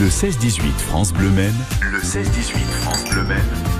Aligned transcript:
Le 0.00 0.08
16-18 0.08 0.78
France 0.78 1.12
Bleu 1.12 1.28
Maine. 1.28 1.52
Le 1.82 1.98
16-18 1.98 2.56
France 2.80 3.04
Bleu 3.10 3.22
Maine. 3.22 3.79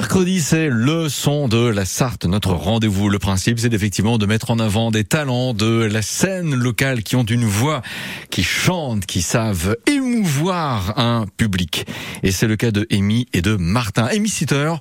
Mercredi, 0.00 0.42
c'est 0.42 0.68
le 0.70 1.08
son 1.08 1.48
de 1.48 1.56
la 1.68 1.86
Sarthe, 1.86 2.26
notre 2.26 2.50
rendez-vous. 2.52 3.08
Le 3.08 3.18
principe, 3.18 3.58
c'est 3.58 3.72
effectivement 3.72 4.18
de 4.18 4.26
mettre 4.26 4.50
en 4.50 4.58
avant 4.58 4.90
des 4.90 5.04
talents 5.04 5.54
de 5.54 5.88
la 5.90 6.02
scène 6.02 6.54
locale 6.54 7.02
qui 7.02 7.16
ont 7.16 7.24
une 7.24 7.46
voix, 7.46 7.80
qui 8.28 8.42
chantent, 8.42 9.06
qui 9.06 9.22
savent 9.22 9.74
émouvoir 9.86 10.98
un 10.98 11.24
public. 11.38 11.86
Et 12.22 12.30
c'est 12.30 12.46
le 12.46 12.56
cas 12.56 12.72
de 12.72 12.86
Amy 12.92 13.26
et 13.32 13.40
de 13.40 13.56
Martin. 13.56 14.04
Amy 14.14 14.28
Sitter, 14.28 14.74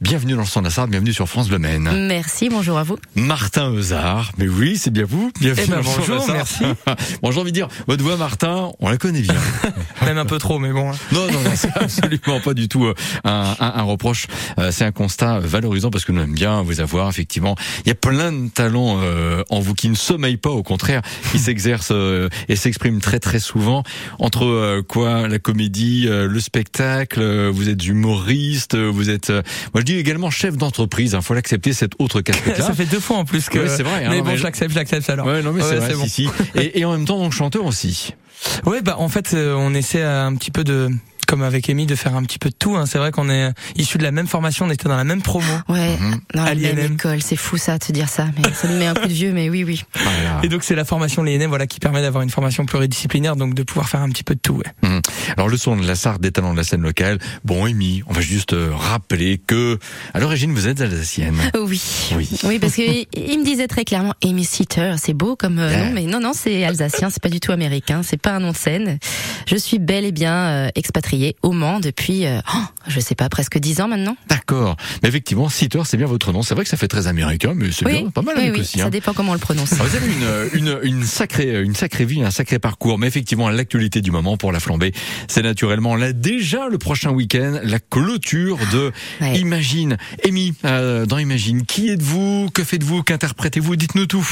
bienvenue 0.00 0.34
dans 0.34 0.42
le 0.42 0.46
son 0.46 0.60
de 0.60 0.66
la 0.66 0.70
Sarthe, 0.70 0.90
bienvenue 0.90 1.12
sur 1.12 1.28
France 1.28 1.50
Le 1.50 1.58
Maine. 1.58 1.90
Merci, 2.06 2.48
bonjour 2.48 2.78
à 2.78 2.84
vous. 2.84 2.96
Martin 3.16 3.72
Eusard, 3.74 4.30
mais 4.38 4.46
oui, 4.46 4.76
c'est 4.78 4.92
bien 4.92 5.04
vous. 5.04 5.32
Bienvenue 5.40 5.64
Eh 5.66 5.70
ben, 5.70 5.82
dans 5.82 5.82
le 5.82 5.84
son 5.84 5.96
de 5.96 6.00
la 6.00 6.06
bonjour, 6.20 6.26
Sarthe. 6.26 6.60
merci. 6.86 7.18
bon, 7.24 7.32
j'ai 7.32 7.40
envie 7.40 7.50
de 7.50 7.56
dire, 7.56 7.66
votre 7.88 8.04
voix, 8.04 8.16
Martin, 8.16 8.70
on 8.78 8.88
la 8.88 8.98
connaît 8.98 9.22
bien. 9.22 9.34
Même 10.04 10.18
un 10.18 10.26
peu 10.26 10.38
trop, 10.38 10.60
mais 10.60 10.70
bon. 10.72 10.92
hein. 10.92 10.96
Non, 11.10 11.26
non, 11.26 11.40
non, 11.42 11.50
c'est 11.56 11.70
absolument 11.76 12.38
pas 12.38 12.54
du 12.54 12.68
tout 12.68 12.84
euh, 12.86 12.94
un, 13.24 13.56
un- 13.58 13.72
un 13.80 13.82
reproche. 13.82 14.28
Euh, 14.60 14.70
c'est 14.70 14.84
un 14.84 14.92
constat 14.92 15.38
valorisant 15.40 15.90
parce 15.90 16.04
que 16.04 16.12
nous 16.12 16.22
aimons 16.22 16.32
bien 16.32 16.62
vous 16.62 16.80
avoir. 16.80 17.08
Effectivement, 17.08 17.56
il 17.84 17.88
y 17.88 17.92
a 17.92 17.94
plein 17.94 18.32
de 18.32 18.48
talents 18.48 18.98
euh, 19.02 19.42
en 19.50 19.60
vous 19.60 19.74
qui 19.74 19.88
ne 19.88 19.94
sommeillent 19.94 20.36
pas, 20.36 20.50
au 20.50 20.62
contraire, 20.62 21.02
qui 21.32 21.38
s'exercent 21.40 21.92
euh, 21.92 22.28
et 22.48 22.56
s'expriment 22.56 23.00
très 23.00 23.18
très 23.18 23.40
souvent. 23.40 23.82
Entre 24.18 24.44
euh, 24.44 24.82
quoi, 24.86 25.28
la 25.28 25.38
comédie, 25.38 26.06
euh, 26.08 26.26
le 26.28 26.40
spectacle, 26.40 27.20
euh, 27.20 27.50
vous 27.52 27.68
êtes 27.68 27.84
humoriste, 27.86 28.76
vous 28.76 29.10
êtes, 29.10 29.30
euh, 29.30 29.42
moi 29.74 29.80
je 29.80 29.84
dis 29.84 29.96
également 29.96 30.30
chef 30.30 30.56
d'entreprise. 30.56 31.12
Il 31.18 31.22
faut 31.22 31.34
l'accepter 31.34 31.72
cette 31.72 31.92
autre 31.98 32.20
casquette-là. 32.22 32.66
Ça 32.66 32.74
fait 32.74 32.86
deux 32.86 33.00
fois 33.00 33.16
en 33.18 33.24
plus 33.24 33.48
que. 33.48 33.58
Ouais, 33.58 33.68
c'est 33.68 33.82
vrai, 33.82 34.04
hein, 34.04 34.08
mais 34.10 34.20
bon, 34.22 34.28
mais- 34.30 34.36
je 34.36 34.42
l'accepte, 34.44 34.72
je 34.72 34.76
l'accepte 34.78 35.08
alors. 35.10 35.26
Ouais, 35.26 35.42
non 35.42 35.52
mais 35.52 35.62
c'est 35.62 35.76
vrai, 35.76 35.94
bon. 35.94 36.04
si, 36.04 36.10
si. 36.10 36.28
Et, 36.54 36.80
et 36.80 36.84
en 36.84 36.92
même 36.92 37.04
temps 37.04 37.18
donc 37.18 37.32
chanteur 37.32 37.64
aussi. 37.64 38.14
Ouais, 38.64 38.80
bah 38.80 38.96
en 38.98 39.10
fait, 39.10 39.34
euh, 39.34 39.54
on 39.54 39.74
essaie 39.74 40.02
un 40.02 40.34
petit 40.34 40.50
peu 40.50 40.64
de, 40.64 40.88
comme 41.30 41.42
avec 41.44 41.70
Amy, 41.70 41.86
de 41.86 41.94
faire 41.94 42.16
un 42.16 42.24
petit 42.24 42.40
peu 42.40 42.48
de 42.50 42.54
tout. 42.58 42.74
hein. 42.76 42.86
C'est 42.86 42.98
vrai 42.98 43.12
qu'on 43.12 43.30
est 43.30 43.52
issus 43.76 43.98
de 43.98 44.02
la 44.02 44.10
même 44.10 44.26
formation, 44.26 44.66
on 44.66 44.70
était 44.70 44.88
dans 44.88 44.96
la 44.96 45.04
même 45.04 45.22
promo. 45.22 45.46
Ouais, 45.68 45.96
Mhm. 45.96 46.20
dans 46.34 46.42
la 46.44 46.50
À 46.50 46.54
même 46.56 46.76
l'INM. 46.76 46.92
école, 46.94 47.22
c'est 47.22 47.36
fou 47.36 47.56
ça, 47.56 47.78
de 47.78 47.84
te 47.86 47.92
dire 47.92 48.08
ça, 48.08 48.26
mais 48.36 48.52
ça 48.52 48.66
me 48.66 48.76
met 48.78 48.86
un 48.88 48.94
coup 48.94 49.06
de 49.06 49.12
vieux, 49.12 49.30
mais 49.32 49.48
oui, 49.48 49.62
oui. 49.62 49.84
Voilà. 49.94 50.40
Et 50.42 50.48
donc 50.48 50.64
c'est 50.64 50.74
la 50.74 50.84
formation 50.84 51.22
l'ENM, 51.22 51.46
voilà, 51.48 51.68
qui 51.68 51.78
permet 51.78 52.02
d'avoir 52.02 52.24
une 52.24 52.30
formation 52.30 52.66
pluridisciplinaire, 52.66 53.36
donc 53.36 53.54
de 53.54 53.62
pouvoir 53.62 53.88
faire 53.88 54.00
un 54.00 54.08
petit 54.08 54.24
peu 54.24 54.34
de 54.34 54.40
tout. 54.40 54.54
Ouais. 54.56 54.64
Hum. 54.82 55.00
Alors 55.36 55.48
le 55.48 55.56
son 55.56 55.76
de 55.76 55.86
la 55.86 55.94
Sarthe 55.94 56.20
des 56.20 56.32
talents 56.32 56.50
de 56.52 56.56
la 56.58 56.64
scène 56.64 56.82
locale. 56.82 57.20
Bon, 57.44 57.64
Amy, 57.64 58.02
on 58.08 58.12
va 58.12 58.20
juste 58.22 58.52
euh, 58.52 58.70
rappeler 58.74 59.38
que 59.46 59.78
à 60.14 60.18
l'origine 60.18 60.52
vous 60.52 60.66
êtes 60.66 60.80
alsacienne. 60.80 61.36
Oui. 61.54 61.80
Oui. 62.16 62.28
Oui, 62.42 62.58
parce 62.58 62.74
que 62.74 62.82
il 62.82 63.38
me 63.38 63.44
disait 63.44 63.68
très 63.68 63.84
clairement, 63.84 64.14
Amy 64.24 64.44
Sitter, 64.44 64.94
c'est 64.98 65.14
beau 65.14 65.36
comme 65.36 65.60
euh, 65.60 65.68
Ouais. 65.70 65.76
nom, 65.84 65.92
mais 65.92 66.02
non, 66.06 66.18
non, 66.18 66.32
c'est 66.34 66.64
alsacien, 66.64 67.08
c'est 67.10 67.22
pas 67.22 67.28
du 67.28 67.38
tout 67.38 67.52
américain, 67.52 68.02
c'est 68.02 68.20
pas 68.20 68.32
un 68.32 68.40
nom 68.40 68.50
de 68.50 68.56
scène. 68.56 68.98
Je 69.46 69.54
suis 69.56 69.78
bel 69.78 70.04
et 70.04 70.10
bien 70.12 70.34
euh, 70.34 70.68
expatriée 70.74 71.19
au 71.42 71.52
Mans 71.52 71.80
depuis, 71.80 72.26
euh, 72.26 72.40
oh, 72.54 72.58
je 72.88 73.00
sais 73.00 73.14
pas, 73.14 73.28
presque 73.28 73.58
dix 73.58 73.80
ans 73.80 73.88
maintenant. 73.88 74.16
D'accord. 74.28 74.76
Mais 75.02 75.08
effectivement, 75.08 75.48
Sitter, 75.48 75.80
c'est 75.84 75.96
bien 75.96 76.06
votre 76.06 76.32
nom. 76.32 76.42
C'est 76.42 76.54
vrai 76.54 76.64
que 76.64 76.70
ça 76.70 76.76
fait 76.76 76.88
très 76.88 77.06
américain, 77.06 77.52
mais 77.54 77.70
c'est 77.72 77.86
oui, 77.86 78.02
bien, 78.02 78.10
pas 78.10 78.22
mal 78.22 78.34
oui, 78.36 78.42
avec 78.42 78.54
oui, 78.54 78.60
aussi. 78.60 78.78
ça 78.78 78.86
hein. 78.86 78.90
dépend 78.90 79.12
comment 79.12 79.32
on 79.32 79.34
le 79.34 79.40
prononce. 79.40 79.72
Alors, 79.72 79.86
Vous 79.86 79.96
avez 79.96 80.06
une, 80.06 80.58
une, 80.66 80.78
une 80.82 81.04
sacrée, 81.04 81.62
une 81.62 81.74
sacrée 81.74 82.04
vie, 82.04 82.22
un 82.22 82.30
sacré 82.30 82.58
parcours, 82.58 82.98
mais 82.98 83.06
effectivement, 83.06 83.48
l'actualité 83.48 84.00
du 84.00 84.10
moment 84.10 84.36
pour 84.36 84.52
la 84.52 84.60
flambée, 84.60 84.92
c'est 85.28 85.42
naturellement 85.42 85.96
là 85.96 86.12
déjà 86.12 86.68
le 86.68 86.78
prochain 86.78 87.10
week-end, 87.10 87.60
la 87.62 87.78
clôture 87.78 88.58
de 88.72 88.92
Ouais. 89.20 89.38
Imagine. 89.38 89.96
Amy, 90.26 90.54
euh, 90.64 91.06
dans 91.06 91.18
Imagine, 91.18 91.64
qui 91.66 91.90
êtes-vous? 91.90 92.50
Que 92.52 92.64
faites-vous? 92.64 93.02
Qu'interprétez-vous? 93.02 93.76
Dites-nous 93.76 94.06
tout. 94.06 94.26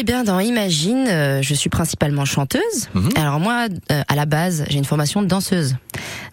Eh 0.00 0.04
bien, 0.04 0.22
dans 0.22 0.38
Imagine, 0.38 1.08
euh, 1.08 1.42
je 1.42 1.54
suis 1.54 1.70
principalement 1.70 2.24
chanteuse. 2.24 2.88
Mhm. 2.94 3.08
Alors 3.16 3.40
moi, 3.40 3.66
euh, 3.90 4.02
à 4.06 4.14
la 4.14 4.26
base, 4.26 4.64
j'ai 4.68 4.78
une 4.78 4.84
formation 4.84 5.22
de 5.22 5.26
danseuse. 5.26 5.74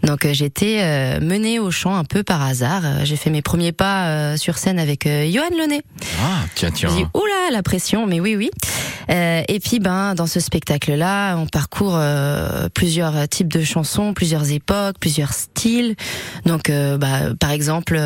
Donc 0.04 0.24
euh, 0.24 0.34
j'ai 0.34 0.46
été 0.46 0.84
euh, 0.84 1.20
menée 1.20 1.58
au 1.58 1.72
chant 1.72 1.96
un 1.96 2.04
peu 2.04 2.22
par 2.22 2.44
hasard. 2.44 2.84
Euh, 2.86 3.06
J'ai 3.06 3.16
fait 3.16 3.32
mes 3.32 3.42
premiers 3.42 3.72
pas 3.72 4.06
euh, 4.10 4.38
sur 4.38 4.60
scène 4.60 4.78
avec 4.78 5.08
euh, 5.08 5.28
Johan 5.32 5.50
Launay. 5.58 5.82
Ah, 6.22 6.44
tiens, 6.54 6.70
tiens. 6.70 6.90
J'ai 6.90 6.98
dit 7.06 7.10
oula 7.16 7.50
la 7.52 7.64
pression, 7.64 8.06
mais 8.06 8.20
oui 8.20 8.36
oui. 8.36 8.52
Euh, 9.10 9.42
et 9.48 9.60
puis 9.60 9.80
ben 9.80 10.14
dans 10.14 10.28
ce 10.28 10.40
spectacle-là, 10.40 11.36
on 11.38 11.48
parcourt 11.48 11.96
euh, 11.96 12.70
plusieurs 12.72 13.28
types 13.30 13.52
de 13.52 13.64
chansons, 13.64 14.14
plusieurs 14.14 14.52
époques, 14.52 14.98
plusieurs 15.00 15.34
styles. 15.34 15.96
Donc 16.46 16.70
euh, 16.70 17.00
bah, 17.00 17.34
par 17.40 17.50
exemple. 17.50 18.00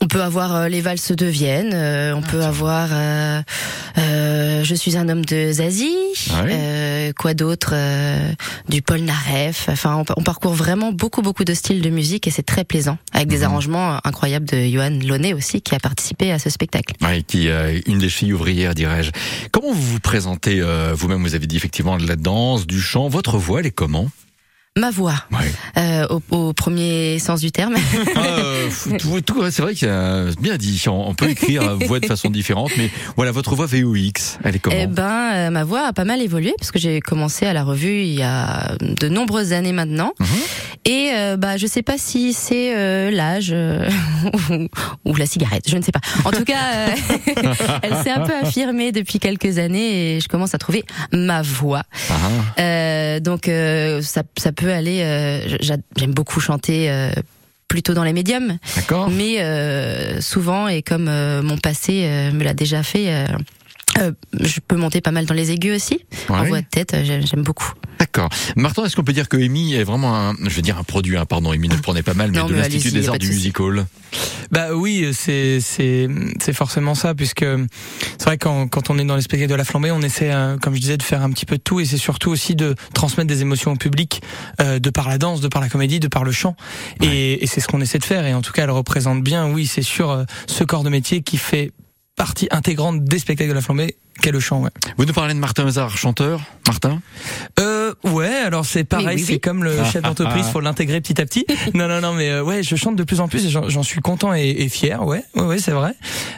On 0.00 0.06
peut 0.06 0.22
avoir 0.22 0.54
euh, 0.54 0.68
les 0.68 0.80
valses 0.80 1.12
de 1.12 1.26
Vienne, 1.26 1.70
euh, 1.74 2.14
on 2.14 2.22
peut 2.22 2.42
avoir 2.42 2.88
euh, 2.92 4.64
Je 4.64 4.74
suis 4.74 4.96
un 4.96 5.08
homme 5.08 5.24
de 5.24 5.52
Zazie, 5.52 5.94
euh, 6.32 7.12
quoi 7.18 7.34
d'autre, 7.34 7.74
du 8.68 8.82
Paul 8.82 9.00
Naref. 9.00 9.68
Enfin, 9.68 9.96
on, 9.96 10.04
on 10.16 10.22
parcourt 10.22 10.54
vraiment 10.54 10.92
beaucoup 10.92 11.22
beaucoup 11.22 11.44
de 11.44 11.54
styles 11.54 11.82
de 11.82 11.90
musique 11.90 12.26
et 12.26 12.30
c'est 12.30 12.42
très 12.42 12.64
plaisant, 12.64 12.98
avec 13.12 13.28
des 13.28 13.38
Mhm. 13.38 13.44
arrangements 13.44 13.98
incroyables 14.04 14.46
de 14.46 14.66
Johan 14.66 14.98
Launay 15.04 15.34
aussi 15.34 15.60
qui 15.60 15.74
a 15.74 15.78
participé 15.80 16.32
à 16.32 16.38
ce 16.38 16.50
spectacle. 16.50 16.94
Ouais, 17.02 17.22
qui 17.22 17.48
euh, 17.48 17.78
une 17.86 17.98
des 17.98 18.08
filles 18.08 18.32
ouvrières, 18.32 18.74
dirais-je. 18.74 19.10
Comment 19.52 19.72
vous 19.72 19.82
vous 19.92 20.00
présentez 20.00 20.60
vous-même? 20.94 21.22
Vous 21.22 21.34
avez 21.34 21.46
dit 21.46 21.56
effectivement 21.56 21.96
de 21.98 22.06
la 22.06 22.16
danse, 22.16 22.66
du 22.66 22.80
chant. 22.80 23.08
Votre 23.08 23.38
voix, 23.38 23.60
elle 23.60 23.66
est 23.66 23.70
comment? 23.70 24.08
Ma 24.76 24.90
voix, 24.90 25.14
Ouais. 25.30 25.52
euh, 25.78 26.04
au, 26.10 26.36
au 26.48 26.52
premier 26.52 27.20
sens 27.20 27.40
du 27.40 27.52
terme. 27.52 27.76
Euh, 28.16 28.68
tout, 28.98 29.20
tout- 29.24 29.48
c'est 29.52 29.62
vrai 29.62 29.72
que 29.76 29.86
euh, 29.86 30.30
c'est 30.32 30.40
bien 30.40 30.56
dit. 30.56 30.82
On, 30.88 31.10
on 31.10 31.14
peut 31.14 31.30
écrire 31.30 31.76
voix 31.86 32.00
de 32.00 32.06
façon 32.06 32.28
différente, 32.28 32.72
mais 32.76 32.90
voilà, 33.14 33.30
votre 33.30 33.54
voix 33.54 33.66
VOX, 33.66 34.40
elle 34.42 34.56
est 34.56 34.58
comment 34.58 34.74
Eh 34.76 34.88
ben, 34.88 35.30
euh, 35.32 35.50
ma 35.50 35.62
voix 35.62 35.86
a 35.86 35.92
pas 35.92 36.04
mal 36.04 36.20
évolué 36.20 36.54
parce 36.58 36.72
que 36.72 36.80
j'ai 36.80 36.98
commencé 37.00 37.46
à 37.46 37.52
la 37.52 37.62
revue 37.62 38.00
il 38.02 38.14
y 38.16 38.22
a 38.24 38.74
de 38.80 39.08
nombreuses 39.08 39.52
années 39.52 39.70
maintenant. 39.72 40.12
Mhm. 40.18 40.26
Et 40.86 41.10
euh, 41.14 41.36
bah, 41.36 41.56
je 41.56 41.68
sais 41.68 41.82
pas 41.82 41.96
si 41.96 42.32
c'est 42.32 42.74
euh, 42.76 43.12
l'âge 43.12 43.50
euh, 43.52 43.88
ou, 45.04 45.12
ou 45.12 45.14
la 45.14 45.26
cigarette, 45.26 45.70
je 45.70 45.76
ne 45.76 45.82
sais 45.82 45.92
pas. 45.92 46.00
En 46.24 46.32
tout 46.32 46.42
cas, 46.44 46.88
elle 47.82 47.96
s'est 48.02 48.10
un 48.10 48.26
peu 48.26 48.34
affirmée 48.42 48.90
depuis 48.90 49.20
quelques 49.20 49.58
années 49.58 50.16
et 50.16 50.20
je 50.20 50.26
commence 50.26 50.52
à 50.52 50.58
trouver 50.58 50.84
ma 51.12 51.42
voix. 51.42 51.84
Ah, 52.10 52.14
ah. 52.24 52.60
Euh, 52.60 53.20
donc 53.20 53.46
euh, 53.46 54.02
ça, 54.02 54.24
ça 54.36 54.50
peut 54.50 54.63
aller. 54.72 55.02
euh, 55.02 55.56
j'a- 55.60 55.76
J'aime 55.96 56.12
beaucoup 56.14 56.40
chanter. 56.40 56.90
euh, 56.90 57.10
plutôt 57.66 57.92
dans 57.94 58.04
les 58.04 58.12
médiums, 58.12 58.58
mais 59.10 59.40
euh, 59.42 60.20
souvent 60.20 60.68
et 60.68 60.82
comme 60.82 61.04
mon 61.42 61.58
passé 61.58 62.08
me 62.32 62.44
l'a 62.44 62.54
déjà 62.54 62.84
fait, 62.84 63.26
euh, 63.98 64.12
je 64.38 64.60
peux 64.60 64.76
monter 64.76 65.00
pas 65.00 65.10
mal 65.10 65.26
dans 65.26 65.34
les 65.34 65.50
aigus 65.50 65.74
aussi. 65.74 65.98
En 66.28 66.42
Ouais. 66.42 66.48
voix 66.48 66.60
de 66.60 66.66
tête, 66.70 66.94
j'aime 67.02 67.42
beaucoup. 67.42 67.72
D'accord. 67.98 68.28
Martin, 68.54 68.84
est-ce 68.84 68.94
qu'on 68.94 69.02
peut 69.02 69.12
dire 69.12 69.28
que 69.28 69.36
Amy 69.36 69.74
est 69.74 69.82
vraiment 69.82 70.14
un, 70.16 70.34
je 70.44 70.54
veux 70.54 70.62
dire 70.62 70.78
un 70.78 70.84
produit, 70.84 71.16
hein, 71.16 71.26
pardon, 71.26 71.50
Amy 71.50 71.68
ne 71.68 71.74
le 71.74 71.80
prenait 71.80 72.04
pas 72.04 72.14
mal, 72.14 72.30
mais 72.30 72.38
Non, 72.38 72.46
de 72.46 72.54
l'Institut 72.54 72.92
des 72.92 73.08
Arts 73.08 73.18
du 73.18 73.26
souci. 73.26 73.38
Musical. 73.38 73.86
Bah 74.50 74.74
oui, 74.74 75.10
c'est 75.12 75.60
c'est 75.60 76.08
c'est 76.40 76.52
forcément 76.52 76.94
ça, 76.94 77.14
puisque 77.14 77.44
c'est 78.18 78.24
vrai 78.24 78.38
quand 78.38 78.68
quand 78.68 78.90
on 78.90 78.98
est 78.98 79.04
dans 79.04 79.16
les 79.16 79.22
spectacles 79.22 79.50
de 79.50 79.56
la 79.56 79.64
flambée, 79.64 79.90
on 79.90 80.02
essaie, 80.02 80.32
euh, 80.32 80.56
comme 80.58 80.74
je 80.74 80.80
disais, 80.80 80.96
de 80.96 81.02
faire 81.02 81.22
un 81.22 81.30
petit 81.30 81.46
peu 81.46 81.56
de 81.56 81.62
tout, 81.62 81.80
et 81.80 81.84
c'est 81.84 81.96
surtout 81.96 82.30
aussi 82.30 82.54
de 82.54 82.74
transmettre 82.92 83.28
des 83.28 83.42
émotions 83.42 83.72
au 83.72 83.76
public, 83.76 84.22
euh, 84.60 84.78
de 84.78 84.90
par 84.90 85.08
la 85.08 85.18
danse, 85.18 85.40
de 85.40 85.48
par 85.48 85.60
la 85.60 85.68
comédie, 85.68 86.00
de 86.00 86.08
par 86.08 86.24
le 86.24 86.32
chant, 86.32 86.56
et, 87.00 87.42
et 87.42 87.46
c'est 87.46 87.60
ce 87.60 87.68
qu'on 87.68 87.80
essaie 87.80 87.98
de 87.98 88.04
faire. 88.04 88.26
Et 88.26 88.34
en 88.34 88.42
tout 88.42 88.52
cas, 88.52 88.64
elle 88.64 88.70
représente 88.70 89.22
bien, 89.22 89.50
oui, 89.50 89.66
c'est 89.66 89.82
sûr, 89.82 90.10
euh, 90.10 90.24
ce 90.46 90.64
corps 90.64 90.84
de 90.84 90.90
métier 90.90 91.22
qui 91.22 91.36
fait 91.36 91.72
partie 92.16 92.48
intégrante 92.50 93.04
des 93.04 93.18
spectacles 93.18 93.50
de 93.50 93.54
la 93.54 93.60
flambée, 93.60 93.96
qu'est 94.22 94.30
le 94.30 94.38
chant. 94.40 94.60
Ouais. 94.62 94.70
Vous 94.96 95.04
nous 95.04 95.12
parlez 95.12 95.34
de 95.34 95.38
Martin 95.40 95.66
Hazard, 95.66 95.96
chanteur. 95.98 96.40
Martin? 96.66 97.02
Euh, 97.58 97.92
ouais, 98.04 98.28
alors 98.28 98.64
c'est 98.64 98.84
pareil, 98.84 99.06
Oui, 99.08 99.14
oui, 99.16 99.24
c'est 99.26 99.32
oui. 99.34 99.40
comme 99.40 99.64
le 99.64 99.76
chef 99.92 100.02
d'entreprise, 100.02 100.46
faut 100.46 100.60
l'intégrer 100.60 101.00
petit 101.00 101.20
à 101.20 101.26
petit. 101.26 101.44
Non, 101.74 101.88
non, 101.88 102.00
non, 102.00 102.12
mais 102.14 102.30
euh, 102.30 102.42
ouais, 102.44 102.62
je 102.62 102.76
chante 102.76 102.94
de 102.96 103.02
plus 103.02 103.18
en 103.20 103.26
plus 103.28 103.44
et 103.46 103.50
j'en 103.50 103.82
suis 103.82 104.00
content 104.00 104.32
et, 104.32 104.48
et 104.48 104.68
fier. 104.68 105.04
Ouais, 105.04 105.24
ouais, 105.34 105.42
ouais, 105.42 105.58
c'est 105.58 105.72
vrai. 105.72 105.94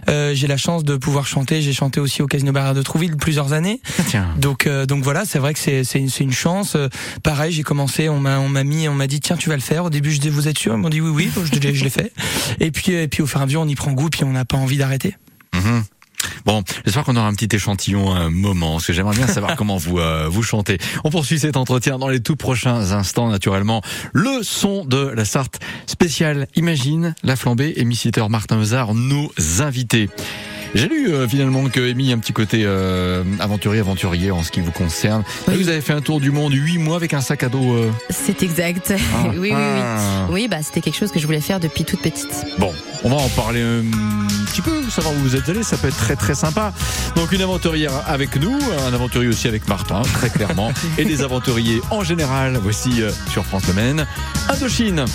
Euh, 0.08 0.34
j'ai 0.34 0.46
la 0.46 0.56
chance 0.56 0.82
de 0.82 0.96
pouvoir 0.96 1.26
chanter. 1.26 1.60
J'ai 1.60 1.74
chanté 1.74 2.00
aussi 2.00 2.22
au 2.22 2.26
Casino 2.26 2.52
Barrière 2.52 2.74
de 2.74 2.82
Trouville 2.82 3.16
plusieurs 3.16 3.52
années. 3.52 3.80
Ah, 3.98 4.02
tiens. 4.08 4.26
Donc, 4.38 4.66
euh, 4.66 4.86
donc 4.86 5.04
voilà, 5.04 5.24
c'est 5.26 5.38
vrai 5.38 5.52
que 5.52 5.58
c'est 5.60 5.84
c'est 5.84 5.98
une, 5.98 6.08
c'est 6.08 6.24
une 6.24 6.32
chance. 6.32 6.74
Euh, 6.74 6.88
pareil, 7.22 7.52
j'ai 7.52 7.62
commencé, 7.62 8.08
on 8.08 8.18
m'a 8.18 8.38
on 8.40 8.48
m'a 8.48 8.64
mis, 8.64 8.88
on 8.88 8.94
m'a 8.94 9.06
dit 9.06 9.20
tiens, 9.20 9.36
tu 9.36 9.50
vas 9.50 9.56
le 9.56 9.60
faire. 9.62 9.84
Au 9.84 9.90
début, 9.90 10.10
je 10.10 10.20
dis 10.20 10.30
vous 10.30 10.48
êtes 10.48 10.58
sûr? 10.58 10.72
Ils 10.72 10.78
m'ont 10.78 10.88
dit 10.88 11.00
oui, 11.02 11.10
oui. 11.36 11.44
Je, 11.52 11.60
l'ai- 11.60 11.74
je 11.74 11.84
l'ai 11.84 11.90
fait. 11.90 12.12
Et 12.60 12.70
puis, 12.70 12.92
et 12.92 13.08
puis 13.08 13.22
au 13.22 13.26
fur 13.26 13.40
et 13.40 13.42
à 13.42 13.46
mesure, 13.46 13.60
on 13.60 13.68
y 13.68 13.74
prend 13.74 13.92
goût, 13.92 14.08
puis 14.08 14.24
on 14.24 14.30
n'a 14.32 14.44
pas 14.46 14.56
envie 14.56 14.78
d'arrêter. 14.78 15.14
Mhm. 15.66 15.84
Bon, 16.44 16.62
j'espère 16.84 17.04
qu'on 17.04 17.16
aura 17.16 17.26
un 17.26 17.34
petit 17.34 17.54
échantillon 17.54 18.14
un 18.14 18.30
moment, 18.30 18.72
parce 18.72 18.86
que 18.86 18.92
j'aimerais 18.92 19.16
bien 19.16 19.26
savoir 19.26 19.56
comment 19.56 19.76
vous 19.76 19.98
euh, 19.98 20.28
vous 20.28 20.42
chantez. 20.42 20.78
On 21.04 21.10
poursuit 21.10 21.38
cet 21.38 21.56
entretien 21.56 21.98
dans 21.98 22.08
les 22.08 22.20
tout 22.20 22.36
prochains 22.36 22.92
instants, 22.92 23.28
naturellement. 23.28 23.82
Le 24.12 24.42
son 24.42 24.84
de 24.84 25.08
la 25.08 25.24
Sarthe 25.24 25.60
spéciale 25.86 26.48
Imagine, 26.56 27.14
la 27.22 27.36
flambée, 27.36 27.74
et 27.76 27.84
Missiteur 27.84 28.30
Martin 28.30 28.60
Hazard, 28.60 28.94
nos 28.94 29.30
invités. 29.60 30.08
J'ai 30.76 30.88
lu 30.88 31.08
euh, 31.08 31.26
finalement 31.26 31.64
que 31.70 31.90
Amy 31.90 32.12
a 32.12 32.14
un 32.14 32.18
petit 32.18 32.34
côté 32.34 32.62
euh, 32.64 33.24
aventurier, 33.40 33.80
aventurier 33.80 34.30
en 34.30 34.42
ce 34.42 34.50
qui 34.50 34.60
vous 34.60 34.72
concerne. 34.72 35.22
Oui. 35.48 35.54
Vous 35.56 35.68
avez 35.70 35.80
fait 35.80 35.94
un 35.94 36.02
tour 36.02 36.20
du 36.20 36.30
monde 36.30 36.52
huit 36.52 36.76
mois 36.76 36.96
avec 36.96 37.14
un 37.14 37.22
sac 37.22 37.42
à 37.44 37.48
dos. 37.48 37.72
euh, 37.74 37.90
C'est 38.10 38.42
exact. 38.42 38.92
Ah. 38.94 39.28
oui, 39.30 39.38
oui, 39.38 39.50
oui. 39.50 39.54
Ah. 39.54 40.26
Oui, 40.30 40.48
bah 40.48 40.58
c'était 40.62 40.82
quelque 40.82 40.98
chose 40.98 41.12
que 41.12 41.18
je 41.18 41.24
voulais 41.24 41.40
faire 41.40 41.60
depuis 41.60 41.84
toute 41.84 42.00
petite. 42.02 42.28
Bon, 42.58 42.74
on 43.04 43.08
va 43.08 43.16
en 43.16 43.28
parler 43.30 43.62
un 43.62 43.84
petit 44.46 44.60
peu, 44.60 44.82
savoir 44.90 45.14
où 45.14 45.18
vous 45.20 45.34
êtes 45.34 45.48
allé, 45.48 45.62
ça 45.62 45.78
peut 45.78 45.88
être 45.88 45.96
très 45.96 46.16
très 46.16 46.34
sympa. 46.34 46.74
Donc 47.16 47.32
une 47.32 47.40
aventurière 47.42 47.92
avec 48.06 48.36
nous, 48.36 48.58
un 48.86 48.92
aventurier 48.92 49.30
aussi 49.30 49.48
avec 49.48 49.66
Martin, 49.68 50.02
très 50.02 50.28
clairement, 50.28 50.72
et 50.98 51.06
des 51.06 51.22
aventuriers 51.22 51.80
en 51.90 52.04
général. 52.04 52.58
Voici 52.62 53.00
sur 53.30 53.46
France 53.46 53.62
Le 53.68 53.72
Maine, 53.74 54.06
Indochine. 54.50 55.06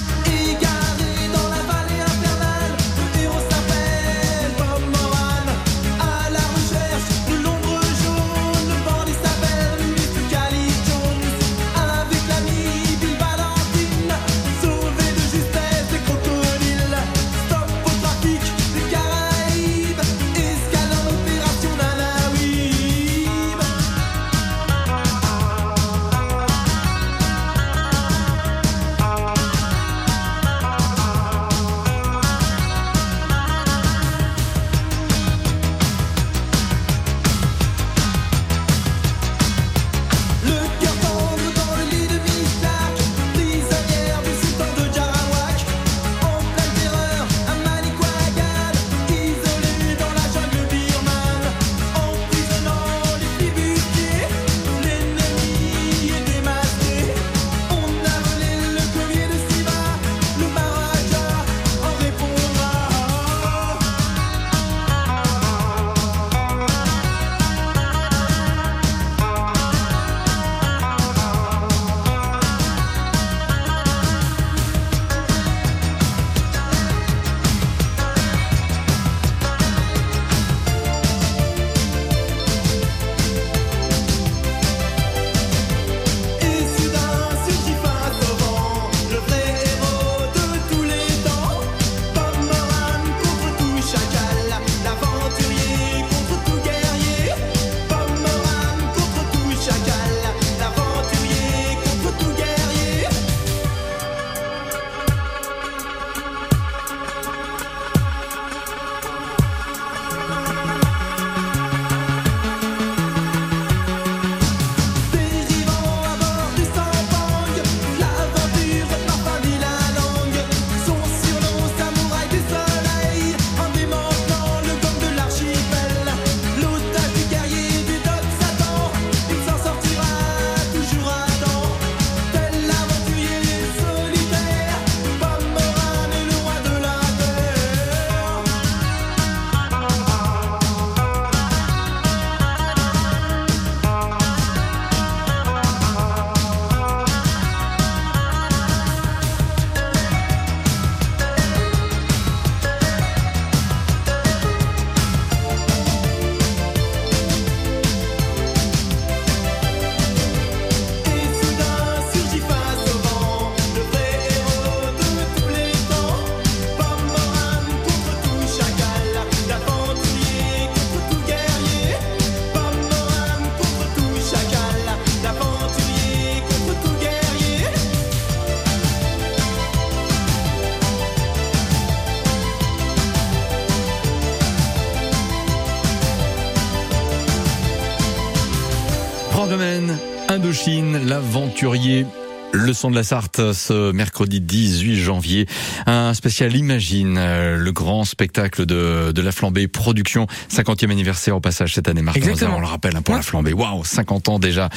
France 189.52 189.60
Le 189.60 189.66
Maine, 189.66 189.98
Indochine, 190.30 191.08
l'aventurier. 191.08 192.06
Le 192.54 192.74
son 192.74 192.90
de 192.92 192.96
la 192.96 193.04
Sarthe 193.04 193.54
ce 193.54 193.92
mercredi 193.94 194.42
18 194.42 194.98
janvier. 194.98 195.46
Un 195.88 196.14
spécial 196.14 196.54
Imagine, 196.56 197.16
euh, 197.18 197.58
le 197.58 197.72
grand 197.72 198.04
spectacle 198.04 198.66
de, 198.66 199.12
de 199.14 199.22
la 199.22 199.32
flambée 199.32 199.68
production. 199.70 200.28
50e 200.54 200.92
anniversaire 200.92 201.36
au 201.38 201.40
passage 201.40 201.74
cette 201.76 201.88
année, 201.88 202.02
Martin 202.02 202.20
Exactement. 202.20 202.58
On 202.58 202.60
le 202.60 202.68
rappelle 202.68 202.96
hein, 202.96 203.02
pour 203.02 203.14
Ouais. 203.14 203.20
la 203.20 203.24
flambée. 203.24 203.54
Waouh, 203.54 203.84
50 203.86 204.28
ans 204.30 204.40
déjà. 204.40 204.70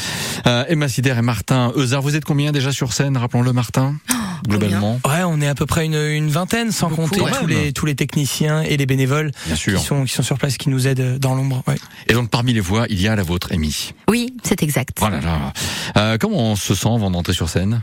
Euh, 0.46 0.64
Emma 0.68 0.88
Sider 0.88 1.14
et 1.18 1.22
Martin 1.22 1.72
Euzard, 1.76 2.02
vous 2.02 2.14
êtes 2.14 2.24
combien 2.24 2.52
déjà 2.52 2.70
sur 2.70 2.92
scène, 2.92 3.16
rappelons-le 3.16 3.52
Martin 3.52 3.96
Globalement? 4.46 5.00
Ouais, 5.06 5.23
on 5.34 5.40
est 5.40 5.46
à 5.48 5.54
peu 5.54 5.66
près 5.66 5.84
une, 5.84 5.94
une 5.96 6.28
vingtaine, 6.30 6.70
sans 6.72 6.88
Beaucoup, 6.88 7.02
compter 7.08 7.20
tous 7.40 7.46
les, 7.46 7.72
tous 7.72 7.86
les 7.86 7.94
techniciens 7.94 8.62
et 8.62 8.76
les 8.76 8.86
bénévoles 8.86 9.32
Bien 9.46 9.56
sûr. 9.56 9.78
qui 9.80 9.84
sont, 9.84 10.04
qui 10.04 10.12
sont 10.12 10.22
sur 10.22 10.38
place, 10.38 10.56
qui 10.56 10.68
nous 10.68 10.86
aident 10.86 11.18
dans 11.18 11.34
l'ombre. 11.34 11.62
Ouais. 11.66 11.76
Et 12.08 12.12
donc 12.14 12.30
parmi 12.30 12.52
les 12.52 12.60
voix, 12.60 12.86
il 12.88 13.00
y 13.00 13.08
a 13.08 13.16
la 13.16 13.22
vôtre, 13.22 13.48
Amy. 13.52 13.92
Oui, 14.08 14.34
c'est 14.42 14.62
exact. 14.62 14.96
Voilà. 14.98 15.20
là. 15.20 15.52
Euh, 15.96 16.16
comment 16.18 16.38
on 16.52 16.56
se 16.56 16.74
sent 16.74 16.88
avant 16.88 17.10
d'entrer 17.10 17.32
sur 17.32 17.48
scène? 17.48 17.82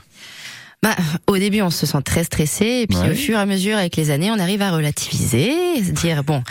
Bah, 0.83 0.95
au 1.27 1.37
début, 1.37 1.61
on 1.61 1.69
se 1.69 1.85
sent 1.85 2.01
très 2.03 2.23
stressé, 2.23 2.65
et 2.65 2.87
puis 2.87 2.97
Ouais. 2.97 3.11
au 3.11 3.13
fur 3.13 3.37
et 3.37 3.41
à 3.41 3.45
mesure, 3.45 3.77
avec 3.77 3.95
les 3.97 4.09
années, 4.09 4.31
on 4.31 4.39
arrive 4.39 4.63
à 4.63 4.71
relativiser, 4.71 5.51
se 5.83 5.91
dire 5.91 6.23
bon, 6.23 6.41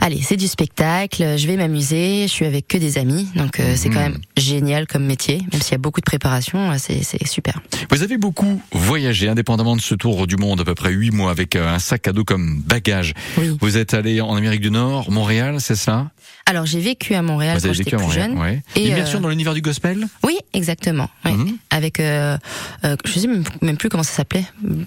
allez, 0.00 0.20
c'est 0.22 0.36
du 0.36 0.46
spectacle, 0.48 1.36
je 1.36 1.46
vais 1.46 1.56
m'amuser, 1.56 2.22
je 2.22 2.32
suis 2.32 2.44
avec 2.46 2.66
que 2.68 2.78
des 2.78 2.98
amis, 2.98 3.26
donc 3.36 3.60
euh, 3.60 3.74
c'est 3.76 3.88
quand 3.90 4.00
Mhm. 4.00 4.12
même 4.12 4.18
génial 4.36 4.86
comme 4.86 5.04
métier, 5.04 5.42
même 5.52 5.60
s'il 5.60 5.72
y 5.72 5.74
a 5.74 5.78
beaucoup 5.78 6.00
de 6.00 6.04
préparation, 6.06 6.70
euh, 6.70 6.76
c'est 6.78 7.26
super. 7.26 7.60
Vous 7.90 8.02
avez 8.02 8.16
beaucoup 8.18 8.60
voyagé, 8.72 9.28
indépendamment 9.28 9.76
de 9.76 9.80
ce 9.80 9.94
tour 9.94 10.26
du 10.26 10.36
monde, 10.36 10.60
à 10.60 10.64
peu 10.64 10.74
près 10.74 10.90
huit 10.92 11.10
mois, 11.10 11.30
avec 11.30 11.56
euh, 11.56 11.68
un 11.74 11.78
sac 11.78 12.08
à 12.08 12.12
dos 12.12 12.24
comme 12.24 12.60
bagage. 12.66 13.14
Oui. 13.38 13.56
Vous 13.60 13.76
êtes 13.76 13.94
allé 13.94 14.20
en 14.20 14.34
Amérique 14.34 14.60
du 14.60 14.70
Nord, 14.70 15.10
Montréal, 15.10 15.56
c'est 15.60 15.76
cela 15.76 16.10
Alors 16.46 16.66
j'ai 16.66 16.80
vécu 16.80 17.14
à 17.14 17.22
Montréal 17.22 17.56
Vous 17.56 17.62
quand 17.62 17.68
avez 17.68 17.74
j'étais 17.74 17.90
vécu 17.90 17.94
à 17.96 17.98
plus 17.98 18.06
Montréal, 18.06 18.30
jeune. 18.30 18.38
ouais. 18.40 18.62
Et, 18.76 18.88
Immersion 18.88 19.18
euh, 19.18 19.22
dans 19.22 19.28
l'univers 19.28 19.54
du 19.54 19.60
gospel? 19.62 20.06
Oui, 20.24 20.38
exactement. 20.54 21.08
oui. 21.24 21.32
Mhm. 21.32 21.56
Avec, 21.70 22.00
euh, 22.00 22.36
euh, 22.84 22.96
je 23.04 23.18
sais 23.18 23.26
même, 23.28 23.44
même 23.62 23.76
plus 23.76 23.88
comment 23.88 24.02
ça 24.02 24.12
s'appelait, 24.12 24.44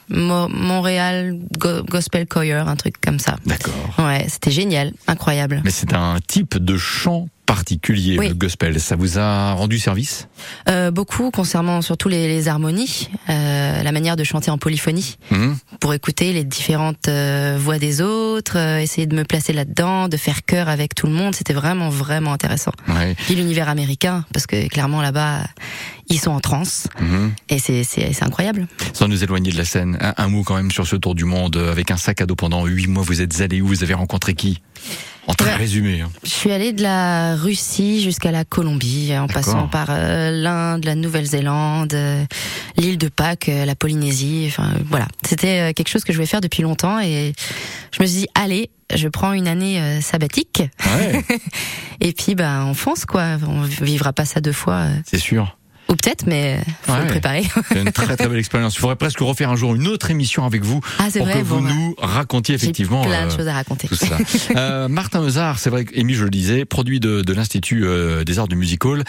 Mo- 0.10 0.50
Montréal 0.50 1.38
Go- 1.58 1.84
Gospel 1.84 2.26
Choir, 2.28 2.68
un 2.68 2.76
truc 2.76 2.96
comme 3.02 3.20
ça. 3.20 3.38
D'accord. 3.46 3.74
Ouais, 4.00 4.26
c'était 4.30 4.52
génial, 4.52 4.92
incroyable. 5.08 5.62
Mais 5.64 5.72
c'est 5.72 5.94
un 5.94 6.18
type 6.28 6.58
de 6.58 6.78
chant 6.78 7.28
particulier, 7.46 8.18
Oui. 8.18 8.30
le 8.30 8.34
gospel. 8.36 8.80
Ça 8.80 8.96
vous 8.96 9.20
a 9.20 9.52
rendu 9.54 9.78
service? 9.78 10.28
Euh, 10.70 10.92
beaucoup 10.92 11.30
concernant 11.30 11.82
surtout 11.82 12.08
les, 12.08 12.28
les 12.28 12.48
harmonies, 12.48 13.10
euh, 13.30 13.84
la 13.84 13.92
manière 13.92 14.16
de 14.16 14.24
chanter 14.24 14.50
en 14.50 14.58
polyphonie, 14.58 15.18
Mhm. 15.30 15.58
pour 15.82 15.94
écouter 15.94 16.32
les 16.32 16.46
différentes 16.46 17.10
euh, 17.10 17.58
voix 17.60 17.80
des 17.80 18.02
autres, 18.02 18.58
essayer 18.58 19.06
de 19.08 19.16
me 19.16 19.24
placer 19.24 19.52
là-dedans, 19.52 20.08
de 20.08 20.16
faire 20.18 20.46
chœur 20.46 20.70
avec 20.70 20.96
tout 20.96 21.06
le 21.06 21.14
monde. 21.14 21.36
C'était 21.36 21.54
vraiment 21.54 21.90
vraiment 21.90 22.32
intéressant. 22.34 22.72
Ouais. 22.88 23.14
Puis 23.26 23.36
l'univers 23.36 23.68
américain, 23.68 24.24
parce 24.34 24.48
que 24.48 24.68
clairement 24.70 25.02
là-bas, 25.02 25.42
ils 26.14 26.20
sont 26.20 26.32
en 26.32 26.40
transe 26.40 26.88
Mhm. 27.02 27.34
et 27.50 27.60
c'est 27.60 28.24
incroyable. 28.24 28.68
Sans 28.94 29.08
nous 29.08 29.24
éloigner 29.24 29.52
de 29.52 29.58
la 29.58 29.66
scène, 29.66 29.98
un, 30.02 30.14
un 30.18 30.28
mot 30.30 30.44
quand 30.44 30.56
même 30.56 30.72
sur 30.72 30.88
ce 30.88 30.96
tour 30.96 31.16
du 31.16 31.26
monde 31.26 31.56
euh, 31.58 31.72
avec 31.72 31.92
un 31.92 31.98
sac 31.98 32.22
à 32.22 32.26
dos 32.26 32.36
pendant 32.36 32.66
huit 32.66 32.88
mois. 32.88 33.04
Vous 33.04 33.22
êtes 33.22 33.42
allé 33.42 33.62
où? 33.62 33.68
Vous 33.68 33.84
avez 33.84 33.94
rencontré 33.94 34.34
qui? 34.34 34.62
En 35.26 35.34
très 35.34 35.52
Ouais. 35.52 35.56
résumé. 35.56 36.02
hein. 36.02 36.10
Je 36.24 36.30
suis 36.30 36.52
allée 36.52 36.74
de 36.74 36.84
la 36.84 37.36
Russie 37.38 38.04
jusqu'à 38.04 38.32
la 38.32 38.44
Colombie, 38.44 39.14
en 39.18 39.28
passant 39.28 39.70
par 39.70 39.88
euh, 39.90 40.32
l'Inde, 40.32 40.84
la 40.84 40.96
Nouvelle-Zélande, 40.96 41.94
euh, 41.94 42.26
l'île 42.78 42.98
de 42.98 43.08
Pâques, 43.08 43.48
euh, 43.48 43.64
la 43.64 43.74
Polynésie. 43.76 44.46
Enfin 44.50 44.74
voilà, 44.90 45.08
c'était 45.26 45.74
quelque 45.74 45.88
chose 45.88 46.04
que 46.04 46.12
je 46.12 46.18
voulais 46.18 46.28
faire 46.28 46.42
depuis 46.42 46.62
longtemps 46.62 47.00
et 47.00 47.34
je 47.96 48.02
me 48.04 48.08
suis 48.08 48.20
dit 48.22 48.28
allez, 48.36 48.70
je 48.94 49.08
prends 49.08 49.32
une 49.32 49.48
année 49.48 49.80
euh, 49.80 50.02
sabbatique 50.02 50.62
Ouais, 50.86 51.24
et 52.02 52.12
puis 52.12 52.36
ben 52.36 52.66
on 52.66 52.74
fonce 52.74 53.06
quoi. 53.06 53.38
On 53.48 53.62
vivra 53.62 54.12
pas 54.12 54.26
ça 54.26 54.42
deux 54.42 54.52
fois 54.52 54.74
euh, 54.76 54.96
c'est 55.06 55.20
sûr. 55.20 55.58
Ou 55.90 55.96
peut-être, 55.96 56.26
mais 56.28 56.58
euh, 56.60 56.72
faut 56.84 56.94
Ouais. 56.94 57.02
le 57.02 57.08
préparer. 57.08 57.44
C'est 57.72 57.82
une 57.82 57.92
très 57.92 58.16
très 58.16 58.28
belle 58.28 58.38
expérience. 58.40 58.76
Il 58.76 58.80
faudrait 58.80 58.96
presque 58.96 59.20
refaire 59.20 59.50
un 59.50 59.56
jour 59.56 59.76
une 59.76 59.88
autre 59.88 60.12
émission 60.12 60.46
avec 60.46 60.64
vous 60.64 60.80
ah 61.00 61.08
c'est 61.10 61.20
pour 61.20 61.28
vrai, 61.28 61.40
que 61.40 61.46
vous 61.46 61.58
bon, 61.58 61.64
bah, 61.64 61.72
nous 61.74 61.96
racontiez 61.98 62.56
effectivement 62.56 63.02
plein 63.04 63.26
de 63.28 63.32
euh, 63.32 63.36
choses 63.38 63.48
à 63.48 63.54
raconter. 63.54 63.88
tout 63.88 63.96
ça. 63.96 64.18
Euh, 64.56 64.88
Martin 64.88 65.22
Mezard, 65.22 65.58
c'est 65.60 65.70
vrai, 65.70 65.86
Amy, 65.98 66.14
je 66.14 66.24
le 66.24 66.30
disais, 66.30 66.66
produit 66.66 67.00
de, 67.00 67.22
de 67.22 67.34
l'Institut 67.34 67.86
euh, 67.86 68.24
des 68.24 68.40
Arts 68.40 68.48
du 68.48 68.56
Music 68.56 68.84
Hall. 68.86 69.04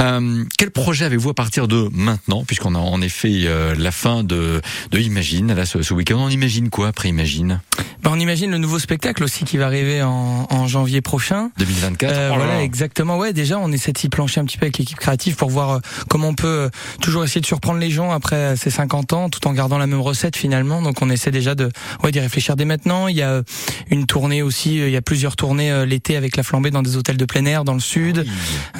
Euh, 0.00 0.44
quel 0.58 0.70
projet 0.70 1.04
avez-vous 1.04 1.30
à 1.30 1.34
partir 1.34 1.68
de 1.68 1.88
maintenant, 1.92 2.44
puisqu'on 2.44 2.74
a 2.74 2.78
en 2.78 3.00
effet 3.02 3.42
euh, 3.44 3.74
la 3.76 3.90
fin 3.90 4.22
de, 4.24 4.60
de 4.90 4.98
Imagine, 4.98 5.52
là, 5.54 5.66
ce, 5.66 5.82
ce 5.82 5.92
week-end 5.94 6.16
On 6.18 6.28
imagine 6.28 6.70
quoi 6.70 6.88
après 6.88 7.08
Imagine? 7.08 7.60
Bah, 8.02 8.10
on 8.12 8.20
imagine 8.20 8.50
le 8.50 8.58
nouveau 8.58 8.78
spectacle 8.78 9.24
aussi 9.24 9.44
qui 9.44 9.56
va 9.56 9.66
arriver 9.66 10.02
en, 10.02 10.46
en 10.50 10.66
janvier 10.66 11.00
prochain. 11.00 11.50
2024 11.58 12.12
Euh, 12.12 12.28
Oh 12.28 12.32
là 12.32 12.36
voilà, 12.38 12.54
là. 12.54 12.62
exactement. 12.62 13.18
Ouais, 13.18 13.32
déjà, 13.32 13.58
on 13.58 13.70
essaie 13.72 13.92
de 13.92 13.98
s'y 13.98 14.08
plancher 14.08 14.40
un 14.40 14.44
petit 14.44 14.58
peu 14.58 14.64
avec 14.66 14.78
l'équipe 14.78 14.98
créative 14.98 15.36
pour 15.36 15.50
voir 15.50 15.70
euh, 15.70 15.78
comment 16.14 16.28
on 16.28 16.34
peut 16.34 16.46
euh, 16.46 16.68
toujours 17.00 17.24
essayer 17.24 17.40
de 17.40 17.46
surprendre 17.46 17.80
les 17.80 17.90
gens 17.90 18.12
après 18.12 18.54
ces 18.56 18.70
50 18.70 19.12
ans, 19.14 19.28
tout 19.30 19.48
en 19.48 19.52
gardant 19.52 19.78
la 19.78 19.88
même 19.88 20.00
recette 20.00 20.36
finalement. 20.36 20.80
Donc, 20.80 21.02
on 21.02 21.10
essaie 21.10 21.32
déjà 21.32 21.56
de, 21.56 21.70
ouais, 22.04 22.12
d'y 22.12 22.20
réfléchir 22.20 22.54
dès 22.54 22.64
maintenant. 22.64 23.08
Il 23.08 23.16
y 23.16 23.22
a 23.22 23.30
euh, 23.30 23.42
une 23.90 24.06
tournée 24.06 24.40
aussi. 24.40 24.80
euh, 24.80 24.86
Il 24.86 24.92
y 24.92 24.96
a 24.96 25.02
plusieurs 25.02 25.34
tournées 25.34 25.84
l'été 25.86 26.16
avec 26.16 26.36
la 26.36 26.44
flambée 26.44 26.70
dans 26.70 26.82
des 26.82 26.96
hôtels 26.96 27.16
de 27.16 27.24
plein 27.24 27.44
air 27.46 27.64
dans 27.64 27.74
le 27.74 27.80
sud. 27.80 28.24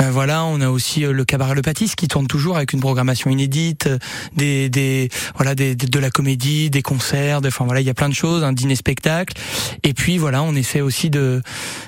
Euh, 0.00 0.10
voilà, 0.12 0.44
on 0.44 0.60
a 0.60 0.68
aussi 0.68 1.00
le 1.00 1.24
cabaret 1.24 1.56
Le 1.56 1.62
Pâtisse 1.62 1.96
qui 1.96 2.06
tourne 2.06 2.28
toujours 2.28 2.56
avec 2.56 2.72
une 2.72 2.78
programmation 2.80 3.30
inédite, 3.30 3.88
des, 4.36 4.68
des 4.68 5.08
voilà, 5.34 5.56
des, 5.56 5.74
de 5.74 5.98
la 5.98 6.10
comédie, 6.10 6.70
des 6.70 6.82
concerts, 6.82 7.40
de- 7.40 7.48
enfin 7.48 7.64
voilà, 7.64 7.80
il 7.80 7.86
y 7.86 7.90
a 7.90 7.94
plein 7.94 8.08
de 8.08 8.14
choses, 8.14 8.44
un 8.44 8.52
dîner 8.52 8.76
spectacle. 8.76 9.34
Et 9.82 9.92
puis 9.92 10.18
voilà, 10.18 10.44
on 10.44 10.54
essaie 10.54 10.82
aussi 10.82 11.10
de 11.10 11.42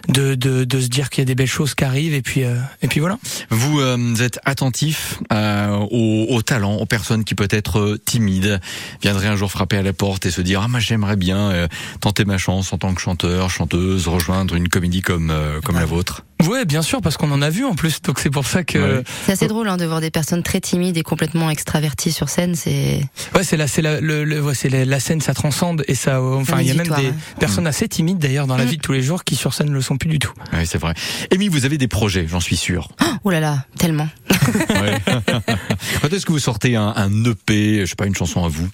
de, 0.09 0.35
de, 0.35 0.65
de 0.65 0.81
se 0.81 0.89
dire 0.89 1.09
qu'il 1.09 1.21
y 1.21 1.23
a 1.23 1.27
des 1.27 1.37
belles 1.37 1.47
choses 1.47 1.77
qui 1.77 1.85
arrivent. 1.85 2.15
Et 2.15 2.23
puis 2.23 2.43
euh, 2.43 2.57
et 2.83 2.89
puis 2.89 2.99
voilà. 2.99 3.19
Vous 3.51 3.79
euh, 3.81 4.15
êtes 4.17 4.41
attentif 4.45 5.19
euh, 5.37 5.77
aux, 5.91 6.27
aux 6.35 6.43
talents, 6.43 6.77
aux 6.77 6.87
personnes 6.87 7.25
qui 7.25 7.35
peut-être 7.35 7.79
euh, 7.79 7.99
timides 8.05 8.61
viendraient 9.03 9.29
un 9.29 9.37
jour 9.37 9.51
frapper 9.51 9.77
à 9.77 9.83
la 9.83 9.93
porte 9.93 10.27
et 10.27 10.31
se 10.31 10.41
dire 10.41 10.61
ah 10.63 10.69
moi 10.69 10.81
j'aimerais 10.81 11.17
bien 11.17 11.51
euh, 11.51 11.69
tenter 12.01 12.25
ma 12.25 12.39
chance 12.39 12.73
en 12.73 12.79
tant 12.79 12.95
que 12.95 13.01
chanteur, 13.01 13.51
chanteuse, 13.51 14.09
rejoindre 14.09 14.55
une 14.55 14.69
comédie 14.69 15.03
comme 15.03 15.31
euh, 15.31 15.61
comme 15.61 15.77
la 15.77 15.85
vôtre. 15.85 16.25
Ouais, 16.45 16.65
bien 16.67 16.83
sûr, 16.83 17.01
parce 17.01 17.17
qu'on 17.17 17.31
en 17.33 17.41
a 17.43 17.49
vu 17.51 17.65
en 17.65 17.75
plus. 17.75 18.03
Donc 18.03 18.19
c'est 18.21 18.31
pour 18.31 18.47
ça 18.47 18.63
que 18.63 18.79
Ouais. 18.79 18.85
ouais, 18.99 19.03
C'est 19.25 19.33
assez 19.33 19.47
drôle 19.49 19.69
hein, 19.69 19.77
de 19.79 19.85
voir 19.87 20.01
des 20.01 20.11
personnes 20.11 20.43
très 20.43 20.61
timides 20.61 20.97
et 20.97 21.03
complètement 21.03 21.49
extraverties 21.51 22.13
sur 22.13 22.29
scène. 22.29 22.55
C'est 22.55 23.01
c'est 23.43 23.57
la 23.57 23.67
c'est 23.67 23.83
la 23.83 24.01
le, 24.01 24.25
le- 24.25 24.43
ouais, 24.43 24.55
c'est 24.55 24.69
la, 24.69 24.85
la 24.85 25.01
scène, 25.01 25.21
ça 25.21 25.33
transcende 25.35 25.83
et 25.89 25.95
ça. 25.95 26.17
euh, 26.19 26.37
Enfin, 26.37 26.61
il 26.61 26.67
y 26.67 26.71
a 26.71 26.75
même 26.75 26.87
des 26.89 26.93
ouais. 27.09 27.15
personnes 27.41 27.67
assez 27.67 27.89
timides 27.89 28.19
d'ailleurs 28.19 28.47
dans 28.47 28.57
la 28.57 28.65
Mm. 28.65 28.69
vie 28.69 28.77
de 28.77 28.83
tous 28.83 28.93
les 28.93 29.03
jours 29.03 29.25
qui 29.25 29.35
sur 29.35 29.55
scène 29.55 29.69
ne 29.69 29.75
le 29.75 29.81
sont 29.81 29.97
plus 29.97 30.09
du 30.11 30.19
tout. 30.19 30.33
Oui, 30.53 30.67
c'est 30.67 30.79
vrai. 30.79 30.93
Amy, 31.33 31.49
vous 31.49 31.65
avez 31.65 31.79
des 31.79 31.89
projets, 31.89 32.27
j'en 32.29 32.41
suis 32.41 32.57
sûr. 32.57 32.89
oh 33.25 33.31
là 33.31 33.41
là, 33.41 33.65
tellement. 33.79 34.09
Ouais. 34.71 34.99
Quand 36.03 36.13
est-ce 36.13 36.25
que 36.27 36.33
vous 36.33 36.39
sortez 36.39 36.77
un, 36.77 36.93
un 36.97 37.25
EP, 37.25 37.81
je 37.81 37.87
sais 37.87 37.97
pas, 37.97 38.07
une 38.07 38.15
chanson 38.15 38.45
à 38.45 38.49
vous? 38.49 38.69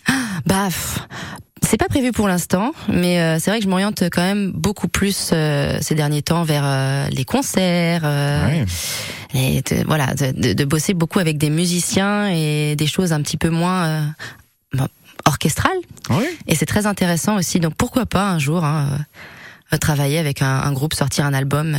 Bah, 0.45 0.67
pff, 0.67 0.99
c'est 1.63 1.77
pas 1.79 1.89
prévu 1.89 2.13
pour 2.13 2.29
l'instant, 2.29 2.73
mais 2.89 3.21
euh, 3.21 3.39
c'est 3.39 3.51
vrai 3.51 3.59
que 3.61 3.65
je 3.65 3.69
m'oriente 3.71 4.03
quand 4.11 4.23
même 4.23 4.51
beaucoup 4.53 4.89
plus 4.89 5.31
euh, 5.33 5.79
ces 5.81 5.95
derniers 5.95 6.23
temps 6.23 6.43
vers 6.45 6.63
euh, 6.65 7.07
les 7.11 7.25
concerts, 7.25 8.03
euh, 8.05 8.47
Ouais. 8.47 8.65
les- 9.35 9.63
de- 9.63 9.85
voilà, 9.87 10.15
de, 10.15 10.33
de- 10.33 10.53
de 10.53 10.65
bosser 10.65 10.93
beaucoup 10.95 11.19
avec 11.19 11.39
des 11.39 11.51
musiciens 11.51 12.29
et 12.29 12.77
des 12.77 12.87
choses 12.87 13.13
un 13.13 13.23
petit 13.23 13.37
peu 13.39 13.49
moins 13.51 13.85
euh, 13.87 14.87
orchestrales. 15.27 15.73
Ouais. 16.11 16.29
Et 16.47 16.55
c'est 16.55 16.67
très 16.67 16.87
intéressant 16.87 17.37
aussi. 17.37 17.61
Donc 17.61 17.75
pourquoi 17.75 18.07
pas 18.07 18.29
un 18.31 18.39
jour 18.39 18.65
hein, 18.65 18.89
euh, 19.73 19.77
travailler 19.79 20.19
avec 20.19 20.43
un, 20.43 20.61
un 20.61 20.73
groupe, 20.73 20.95
sortir 20.95 21.25
un 21.27 21.33
album. 21.35 21.77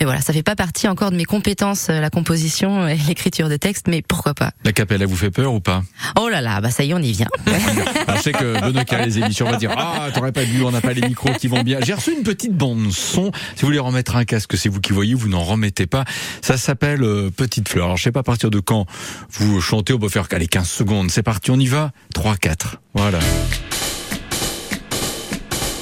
Mais 0.00 0.04
voilà, 0.04 0.20
ça 0.20 0.32
fait 0.32 0.44
pas 0.44 0.54
partie 0.54 0.86
encore 0.86 1.10
de 1.10 1.16
mes 1.16 1.24
compétences, 1.24 1.88
euh, 1.90 2.00
la 2.00 2.08
composition 2.08 2.86
et 2.86 2.96
l'écriture 3.08 3.48
de 3.48 3.56
texte, 3.56 3.88
mais 3.88 4.00
pourquoi 4.00 4.32
pas 4.32 4.52
La 4.64 4.72
capella 4.72 5.06
vous 5.06 5.16
fait 5.16 5.32
peur 5.32 5.52
ou 5.52 5.60
pas? 5.60 5.82
Oh 6.16 6.28
là 6.28 6.40
là, 6.40 6.60
bah 6.60 6.70
ça 6.70 6.84
y 6.84 6.90
est, 6.90 6.94
on 6.94 6.98
y 6.98 7.10
vient. 7.10 7.26
Alors, 7.46 8.16
Je 8.18 8.22
sais 8.22 8.32
que 8.32 8.60
Benoît 8.60 8.84
qui 8.84 8.94
a 8.94 9.04
les 9.04 9.18
émissions 9.18 9.50
va 9.50 9.56
dire 9.56 9.74
ah 9.76 10.08
t'aurais 10.14 10.32
pas 10.32 10.44
dû, 10.44 10.62
on 10.62 10.70
n'a 10.70 10.80
pas 10.80 10.92
les 10.92 11.06
micros 11.06 11.32
qui 11.32 11.48
vont 11.48 11.62
bien. 11.62 11.78
J'ai 11.82 11.94
reçu 11.94 12.12
une 12.12 12.22
petite 12.22 12.54
bande 12.54 12.92
son. 12.92 13.32
Si 13.56 13.62
vous 13.62 13.66
voulez 13.66 13.78
remettre 13.78 14.14
un 14.14 14.24
casque, 14.24 14.56
c'est 14.56 14.68
vous 14.68 14.80
qui 14.80 14.92
voyez, 14.92 15.14
vous 15.14 15.28
n'en 15.28 15.42
remettez 15.42 15.86
pas. 15.86 16.04
Ça 16.42 16.56
s'appelle 16.56 17.02
euh, 17.02 17.30
Petite 17.30 17.68
Fleur. 17.68 17.86
Alors 17.86 17.96
je 17.96 18.04
sais 18.04 18.12
pas 18.12 18.20
à 18.20 18.24
partir 18.24 18.50
de 18.50 18.60
quand 18.60 18.86
vous 19.32 19.60
chantez, 19.60 19.92
on 19.92 19.98
peut 19.98 20.08
faire 20.08 20.26
allez 20.30 20.46
15 20.46 20.68
secondes. 20.68 21.10
C'est 21.10 21.22
parti, 21.22 21.50
on 21.50 21.58
y 21.58 21.66
va. 21.66 21.90
3 22.14 22.36
4. 22.36 22.76
Voilà. 22.94 23.18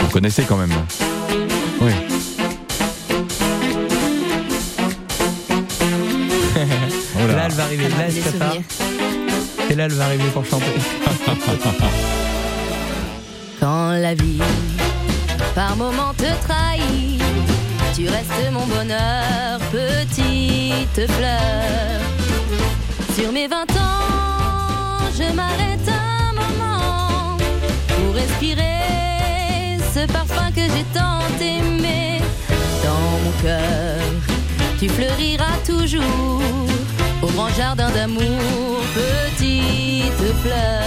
Vous 0.01 0.09
connaissez 0.09 0.45
quand 0.45 0.57
même. 0.57 0.73
Oui. 1.81 2.16
Là, 7.47 7.53
elle 7.53 7.59
va 7.59 7.65
arriver. 7.65 7.89
Là. 7.89 7.97
Et 9.71 9.75
là, 9.77 9.85
elle 9.85 9.93
va 9.93 10.07
arriver 10.07 10.29
pour 10.31 10.45
chanter. 10.45 10.65
Quand 13.61 13.93
la 13.93 14.15
vie 14.15 14.41
par 15.55 15.77
moments 15.77 16.13
te 16.15 16.25
trahit, 16.45 17.23
tu 17.95 18.09
restes 18.09 18.51
mon 18.53 18.67
bonheur, 18.67 19.61
petite 19.71 21.07
fleur. 21.13 22.01
Sur 23.17 23.31
mes 23.31 23.47
20 23.47 23.57
ans, 23.57 23.63
je 25.17 25.33
m'arrête 25.33 25.89
un 25.89 26.33
moment 26.33 27.37
pour 27.89 28.13
respirer 28.15 29.79
ce 29.95 30.05
parfum 30.13 30.51
que 30.51 30.63
j'ai 30.63 30.85
tant 30.93 31.21
aimé. 31.41 32.21
Dans 32.83 33.21
mon 33.25 33.31
cœur, 33.41 34.01
tu 34.81 34.89
fleuriras 34.89 35.59
toujours 35.65 36.43
grand 37.37 37.51
jardin 37.51 37.91
d'amour, 37.91 38.83
petite 38.95 40.13
fleur. 40.43 40.83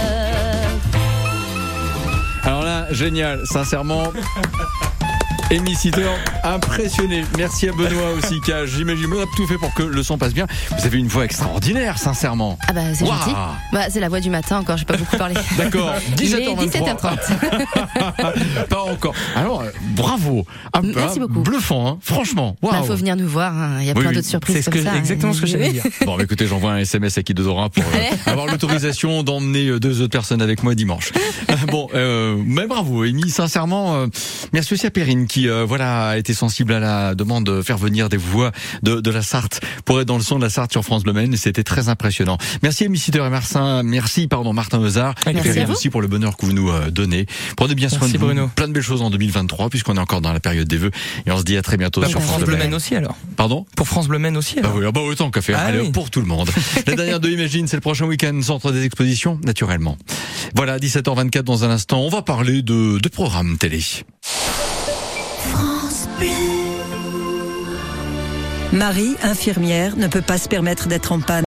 Alors 2.42 2.64
là, 2.64 2.86
génial, 2.90 3.40
sincèrement. 3.46 4.12
Amy 5.52 5.74
Sitter, 5.74 6.06
impressionné. 6.44 7.24
Merci 7.36 7.68
à 7.68 7.72
Benoît 7.72 8.10
aussi, 8.16 8.40
qui 8.40 8.52
a, 8.52 8.66
j'imagine, 8.66 9.06
on 9.12 9.20
a 9.20 9.26
tout 9.36 9.48
fait 9.48 9.58
pour 9.58 9.74
que 9.74 9.82
le 9.82 10.02
son 10.04 10.16
passe 10.16 10.32
bien. 10.32 10.46
Vous 10.78 10.86
avez 10.86 10.98
une 10.98 11.08
voix 11.08 11.24
extraordinaire, 11.24 11.98
sincèrement. 11.98 12.56
Ah 12.68 12.72
bah 12.72 12.82
c'est 12.94 13.04
Waouh. 13.04 13.18
gentil. 13.18 13.34
Bah 13.72 13.86
c'est 13.90 13.98
la 13.98 14.08
voix 14.08 14.20
du 14.20 14.30
matin 14.30 14.58
encore, 14.58 14.76
j'ai 14.76 14.84
pas 14.84 14.96
beaucoup 14.96 15.16
parlé. 15.16 15.34
D'accord, 15.58 15.92
Il 16.20 16.32
est 16.34 16.54
17h23. 16.54 17.18
17h30. 17.18 18.66
Pas 18.68 18.82
encore. 18.82 19.14
Alors, 19.34 19.62
euh, 19.62 19.70
bravo. 20.02 20.44
Ah, 20.72 20.80
Merci 20.82 21.18
ah, 21.20 21.26
beaucoup. 21.26 21.40
Bluffant, 21.42 21.86
hein, 21.88 21.98
franchement. 22.00 22.56
Bah, 22.62 22.68
Waouh. 22.72 22.84
faut 22.84 22.96
venir 22.96 23.16
nous 23.16 23.28
voir, 23.28 23.56
hein. 23.56 23.78
il 23.80 23.86
y 23.86 23.90
a 23.90 23.92
Oui, 23.94 24.00
plein 24.00 24.10
oui. 24.10 24.16
d'autres 24.16 24.26
surprises 24.28 24.56
C'est 24.56 24.62
ce 24.62 24.70
que- 24.70 24.82
ça. 24.82 24.96
exactement 24.96 25.32
ce 25.32 25.40
que 25.40 25.46
j'allais 25.46 25.72
dire. 25.72 25.84
Bon, 26.06 26.16
bah, 26.16 26.24
écoutez, 26.24 26.46
j'envoie 26.46 26.72
un 26.72 26.78
SMS 26.78 27.18
à 27.18 27.22
Kidodora 27.22 27.68
pour 27.70 27.84
euh, 27.84 28.10
avoir 28.30 28.46
l'autorisation 28.46 29.22
d'emmener 29.22 29.66
euh, 29.68 29.80
deux 29.80 30.00
autres 30.00 30.10
personnes 30.12 30.42
avec 30.42 30.62
moi 30.62 30.74
dimanche. 30.74 31.12
bon, 31.68 31.88
euh, 31.94 32.36
mais 32.44 32.66
bravo, 32.66 33.02
Amy, 33.02 33.28
sincèrement, 33.30 33.94
euh, 33.96 34.06
merci 34.52 34.74
aussi 34.74 34.86
à 34.86 34.90
Perrine 34.90 35.26
qui, 35.26 35.48
euh, 35.48 35.64
voilà, 35.64 36.08
a 36.08 36.16
été 36.16 36.32
sensible 36.34 36.72
à 36.72 36.80
la 36.80 37.14
demande 37.14 37.44
de 37.44 37.62
faire 37.62 37.78
venir 37.78 38.08
des 38.08 38.16
voix 38.16 38.52
de, 38.82 39.00
de 39.00 39.10
la 39.10 39.22
Sarthe 39.22 39.60
pour 39.84 40.00
être 40.00 40.08
dans 40.08 40.16
le 40.16 40.22
son 40.22 40.38
de 40.38 40.42
la 40.44 40.50
Sarthe 40.50 40.72
sur 40.72 40.84
France 40.84 41.02
Bleu 41.02 41.12
Maine. 41.12 41.36
C'était 41.36 41.64
très 41.64 41.88
impressionnant. 41.88 42.38
Merci 42.62 42.84
Amy 42.84 42.98
Sitter 42.98 43.22
et 43.24 43.30
Martin, 43.30 43.82
merci, 43.82 44.26
pardon, 44.28 44.52
Martin 44.52 44.78
Mezard 44.80 45.14
et 45.26 45.32
Merci 45.32 45.48
Perrine 45.52 45.70
aussi 45.70 45.90
pour 45.90 46.00
le 46.02 46.08
bonheur 46.08 46.36
que 46.36 46.46
vous 46.46 46.52
nous 46.52 46.70
donnez. 46.90 47.26
Prenez 47.56 47.74
bien 47.74 47.88
soin 47.88 47.98
Merci, 48.00 48.14
de 48.14 48.18
vous. 48.18 48.26
Bruno. 48.26 48.50
Plein 48.54 48.68
de 48.68 48.72
belles 48.72 48.82
choses 48.82 49.02
en 49.02 49.10
2023 49.10 49.68
puisqu'on 49.70 49.89
est 49.96 50.00
encore 50.00 50.20
dans 50.20 50.32
la 50.32 50.40
période 50.40 50.68
des 50.68 50.76
vœux 50.76 50.90
et 51.26 51.30
on 51.30 51.38
se 51.38 51.42
dit 51.44 51.56
à 51.56 51.62
très 51.62 51.76
bientôt 51.76 52.00
Bah, 52.00 52.08
sur 52.08 52.18
pour 52.18 52.22
France 52.24 52.36
France 52.38 52.46
Bleu 52.46 52.56
Bleu 52.56 52.64
Maine. 52.64 52.74
Aussi 52.74 52.94
alors. 52.94 53.16
Pardon? 53.36 53.66
Pour 53.76 53.88
France 53.88 54.08
Bleu 54.08 54.18
Maine 54.18 54.36
aussi 54.36 54.56
ah 54.58 54.60
alors. 54.66 54.76
oui, 54.76 54.84
ah 54.86 54.92
bah 54.92 55.00
autant 55.00 55.30
qu'à 55.30 55.42
faire. 55.42 55.58
Ah 55.60 55.66
Allez, 55.66 55.80
oui. 55.80 55.90
pour 55.92 56.10
tout 56.10 56.20
le 56.20 56.26
monde. 56.26 56.50
La 56.86 56.94
dernière 56.94 57.20
de 57.20 57.28
Imagine, 57.28 57.66
c'est 57.68 57.76
le 57.76 57.80
prochain 57.80 58.06
week-end 58.06 58.38
centre 58.42 58.72
des 58.72 58.84
expositions, 58.84 59.38
naturellement. 59.44 59.96
Voilà, 60.54 60.78
17h24 60.78 61.42
dans 61.42 61.64
un 61.64 61.70
instant, 61.70 62.00
on 62.00 62.08
va 62.08 62.22
parler 62.22 62.62
de, 62.62 62.98
de 62.98 63.08
programmes 63.08 63.56
télé. 63.58 63.80
Marie, 68.72 69.16
infirmière, 69.24 69.96
ne 69.96 70.06
peut 70.06 70.20
pas 70.22 70.38
se 70.38 70.48
permettre 70.48 70.86
d'être 70.86 71.10
en 71.10 71.18
panne. 71.20 71.38